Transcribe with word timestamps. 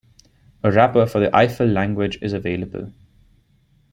A 0.63 0.69
wrapper 0.71 1.05
for 1.05 1.19
the 1.19 1.29
Eiffel 1.31 1.67
language 1.67 2.17
is 2.23 2.33
available. 2.33 2.91